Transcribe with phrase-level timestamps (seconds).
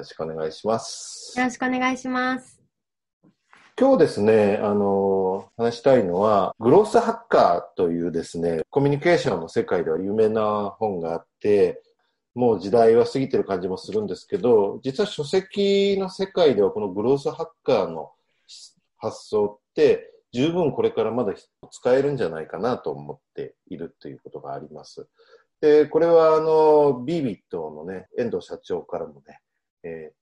[0.00, 1.38] ろしくお願いします。
[1.38, 2.60] よろしくお願いします。
[3.78, 11.82] 今日ですね、あの、話したいのは、グロースハッカーというですね、コミュニケーションの世界では有名な本があって、
[12.34, 18.12] もう時代は過ぎてる感じもするんですけど、実は書籍の世界ではこのグロースハッカーの
[18.98, 21.32] 発想って十分これからまだ
[21.70, 25.08] 使えるんじゃないかなと思っているということがあります。
[25.60, 29.40] で、これはあの、ビービットのね、遠藤社長からもね、
[29.82, 30.20] えー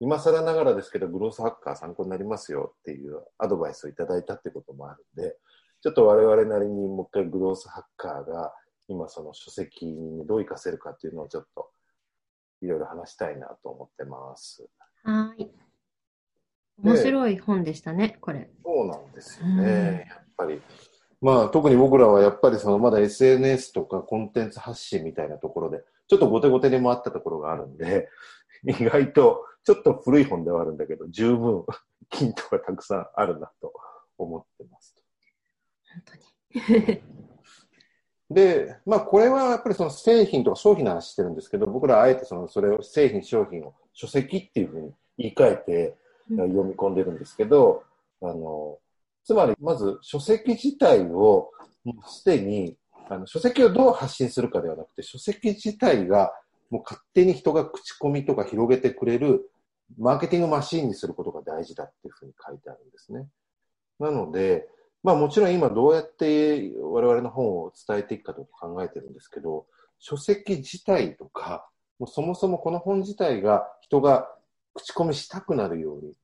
[0.00, 5.36] 今更ながらですけど、グロースハッカー参考になりますよっていうアドバイスをいただいたってこともあるんで、
[5.82, 8.52] ちょっと我々なりにもう一回グロースハッカーが
[8.88, 11.70] 今その書籍にどう活かせるかっていうのをちょっと
[12.60, 14.66] いろいろ話したいなと思ってます。
[15.04, 15.50] はい。
[16.82, 18.50] 面白い本でしたね、これ。
[18.64, 20.06] そうなんですようんね。
[20.10, 20.60] やっぱり。
[21.20, 28.08] まあ特に僕らはやっぱりそのまだ SNS とかコンテンツ発信みたいなところで、ちょっと後手後手に回ったところがあるんで、
[28.66, 31.64] 意外とちょっと古い本ではあるんだけど、十分
[32.12, 33.72] ヒントがたくさんあるなと
[34.18, 34.94] 思ってます。
[36.60, 37.02] 本当に。
[38.30, 45.96] で、まあこれはやっぱりその製品とか商品の話してるんですけど、僕らあえてそのそれを製品商品を書籍っていうふうに言い換えて
[46.30, 47.84] うん読み込んでるんですけど、
[48.22, 48.78] あの、
[49.24, 51.50] つまりまず書籍自体を
[51.84, 52.76] もうすでに、
[53.08, 56.32] あの書籍をどう発信するかではなくて、書籍自体が
[56.70, 59.50] もう勝手に人が口コミとか広げてくれる
[59.98, 63.26] マーケティングマシーンにすることが大事だっていうふうに書いてあるんですね。
[63.98, 64.68] なので、
[65.02, 69.66] まあもちろん今どうやって我々の本を伝えていくかと考えてるんですけど、
[69.98, 74.28] 書籍自体とか、もうそもそもこの本自体が人が
[74.74, 76.14] 口コミしたくなるように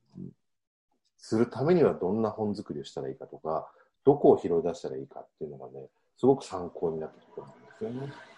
[1.17, 3.71] するためにはどんな本作りをしたらいいかとか、
[4.03, 8.30] どこを拾い出したらいいかっていうのがね、すごく参考になったところなんですよね。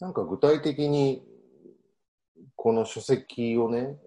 [0.00, 1.22] なんか具体的に、
[2.56, 3.98] この書籍をね、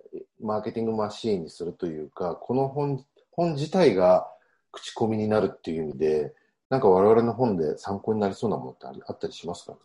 [0.41, 3.05] マーケティングマシーンにするというか、この本
[3.37, 4.27] 本自体が
[4.71, 6.33] 口コミになるっていう意味で、
[6.69, 9.77] なんか我々の本で参考になりそうなものってあったりしますか、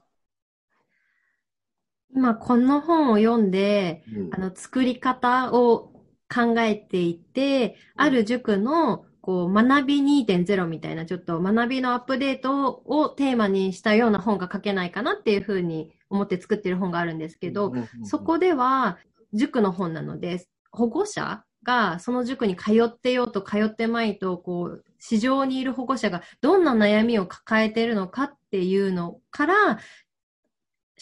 [2.14, 4.34] 今、この本を読んで、うん。
[4.34, 5.92] あの、作り方を
[6.32, 17.72] 考えていて、ある塾の、こう、学び2.0みたいな、ちょっと学びのアップデートをテーマにしたような本が書けないかなっていうふうに思って作ってる本があるんですけど、
[18.02, 18.98] そこでは
[19.32, 29.78] 塾の本なので、保護者がその塾に通ってようと通ってまいと、こう、市場にいる保護者がどんな悩みを抱えているのかっていうのから、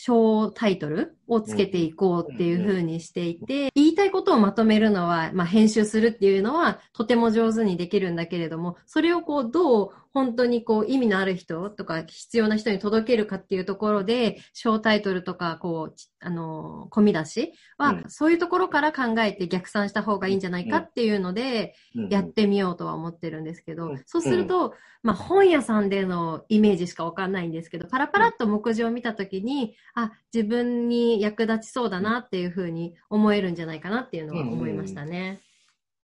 [0.03, 18.05] 小タイトルをつけていこうっていう風にしていて、言いたいことをまとめるのは、まあ編集するっていうのはとても上手にできるんだけれども、それをこうどう本当にこう意味のある人とか必要な人に届けるかっていうところで、小タイトルとかこう、ちあのー、込み出しは、うん。
[18.09, 21.75] そういうところから考えて逆算した方がいいんじゃないかっていうので、
[22.09, 24.03] やってみようとは思ってるんですけど、うん。
[24.05, 35.41] そうすると、まあ本屋さんでのイメージしかわかんないんですけど、パラパラっと目次を見たときに、あ、自分に役立ちそうだなっていうふうに思えるんじゃないかなっていうのは思いましたね。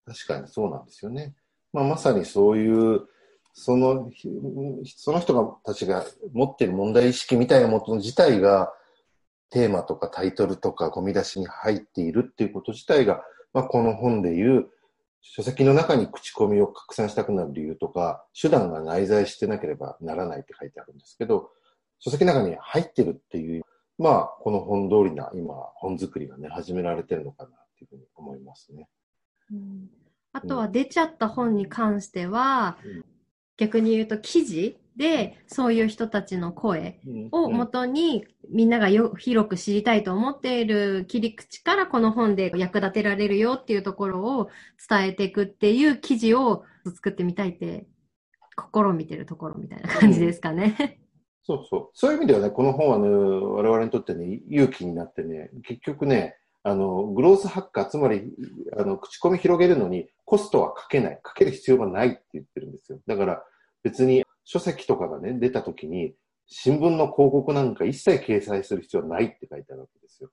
[0.06, 1.34] 確かにそうなんですよね。
[1.72, 3.08] まあ、まさにそういう、
[3.54, 4.28] その、ひ
[4.96, 8.72] その人がたちが持っている問題意識みたいなもの自体が、
[9.50, 13.22] テーマとかタイトルとかゴミ出しに入っているっていうこと自体が、
[13.52, 14.66] まあ、この本でいう、
[15.22, 21.50] 書籍の中に口コミを拡散したくなる理由とか、手段が内在してなければならないって書いてあるんですけど、
[22.00, 23.64] 書籍の中に入ってるっていう、
[23.98, 28.88] まあ、この本通りな、今、本作りがね、始められてるのかなっていうふうに思いますね。
[29.52, 29.88] うん
[30.36, 33.13] あとは出ちゃった本に関しては、うん
[33.56, 37.00] 逆に言うと記事でそういう人たちの声
[37.32, 44.50] を元にみんながよ広く知りたいと思っている切り口からこの本で役立てられるよっていうところを
[44.88, 47.86] 伝えていくっていう記事を作ってみたいって
[48.72, 51.00] 試みてるところみたいな感じですかね。
[51.46, 51.90] そうそう。
[51.92, 58.32] そういう意味ではね、この本はね、我々にとってね、勇気になってね、結局ね、あの、グロースハッカー、つまり、
[58.78, 61.20] あの、口コミ広げるのにコストはかけない。
[61.22, 62.98] かける必要がないって言ってるんですよ。
[63.06, 63.44] だから
[63.84, 66.16] 別に書籍とかがね、出た時に、
[66.48, 70.30] 新聞の広告なんか一切掲載する必要はないって書いてあるわけですよ。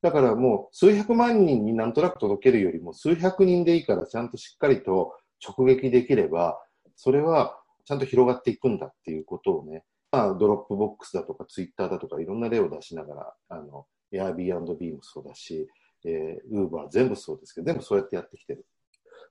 [0.00, 6.60] だからもう数百万人になんとなく届けるよりも数百人でいいからちゃんとしっかりと直撃できれば、
[6.94, 15.66] それはちゃんと広がっていくんだっていうことをね、まあ、 Dropbox だとかツイッターだとかいろんな例を出しながら、あの、Airbnb もそうだし、
[16.04, 18.64] えー、Uber 全部そうですけど、全部そうやってやってきてる。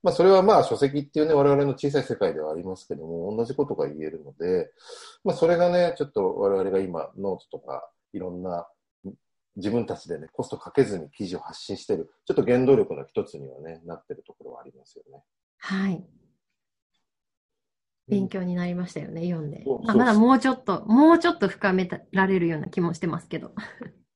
[0.04, 4.72] まあ、それはまあ、書籍っていうね、我々の小さい世界ではありますけども、同じことが言えるので、
[5.24, 8.68] まあ、それがね、ちょっと我々が今、ノートとか、いろんな
[9.56, 15.24] 自分たちでね、コストかけずに記事を発信してる、ちょっと原動力の一つにはね、なってるところはありますよね。
[15.58, 16.04] はい。
[18.08, 19.84] 勉強になりましたよね、読んでそう。
[19.84, 23.52] まあ、まだもうちょっと、もうちょっと深められるような気もしてますけど。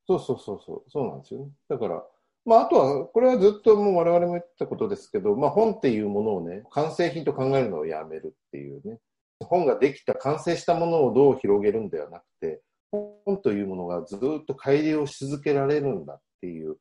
[0.07, 1.49] そうそうそうそう、そうなんですよね。
[1.69, 2.03] だから、
[2.45, 8.99] まあ、あとは、これはずっともう我々も言ってたことですけど、まあ、本っていうものをね、完成品と考えるのをやめるっていうね。
[9.39, 12.61] 本ができた、完成したものをどう広げるんではなくて、
[12.91, 16.77] 本というものがずっと改良し続けられるんだっていう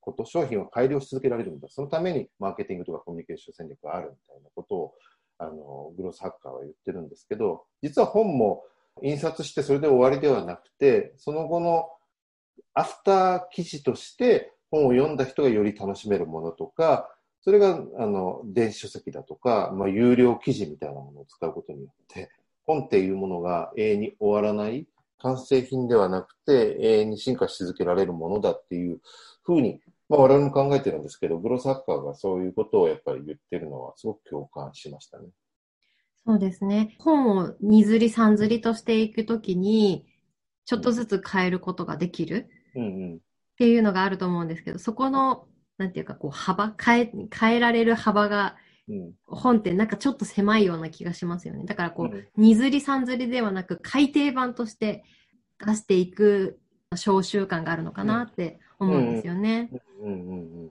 [0.00, 1.68] こと、商品を改良し続けられるんだ。
[1.68, 4.94] そのためにマーケティングとかコミュニケーション戦略があるみたいなことを、
[5.38, 8.62] あの、グロスハッカーは言ってるんですけど、実は本も
[9.02, 11.90] 印刷してそれで終わりではなくて、その後の
[12.74, 17.10] アフター記事として本を読んだ人がより楽しめるものとか、
[17.42, 22.30] それが、あの、電子書籍だとか、まあ、有料記事みたいなものを使うことによって、
[22.66, 24.86] 本っていうものが永遠に終わらない、
[25.18, 29.00] 完成品ではなくて、永遠に進化し続けられるものだっていう
[29.42, 35.28] ふうに、まあ、我々も考えてるんですけど、グロスハッカーがそういうことをやっぱり言ってるのは、すごく共感しましたね。
[36.26, 36.96] そうですね。
[36.98, 40.06] 本を2釣り3釣りとしていくときに、
[40.66, 43.18] ちょっとずつ変えることができるうんうん。
[43.60, 45.44] っていうのがあると思うんですけど、そこの、
[45.76, 48.56] なんていうか、こう、幅、変え、変えられる幅が、
[48.88, 49.12] うん。
[49.26, 51.66] 本ってなんかちょっと狭いような気がしますよね。
[51.66, 55.04] だからこうんう、二釣り三釣りではなく、改訂版として
[55.58, 56.58] 出していく
[56.96, 59.70] 小習慣があるのかなって思うんですよね。
[60.00, 60.34] うんうんう
[60.64, 60.70] ん。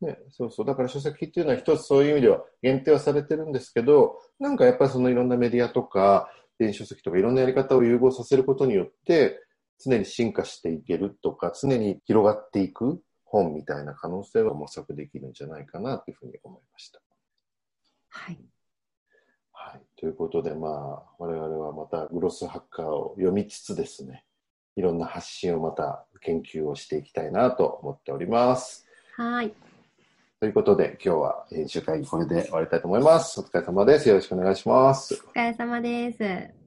[0.00, 0.66] ね、そうそう。
[0.66, 6.30] だから書籍っていうのは一つそういう意味では限定はされてるんですけど、なんかやっぱりそのいろんなメディアとか、
[6.60, 9.40] 電子書籍とかいろんなやり方を融合させることによって、
[9.82, 17.00] 常に進化していけるとか、常に広がっていく本みたいな可能性は模索できるんじゃないかなというふうに思いました。
[18.08, 18.38] はい。
[19.52, 19.80] はい。
[19.96, 24.24] ということで、まあ、我々はまたグロスハッカーを読みつつですね、
[24.76, 28.86] いろんな発信をまた研究をしていきたいなと思っております。
[29.16, 29.54] はい。
[30.40, 33.40] ということで、今日は編集会議これで終わりたいと思います。
[33.40, 34.08] お疲れ様です。
[34.08, 35.14] よろしくお願いします。
[35.14, 36.61] お疲れ様です。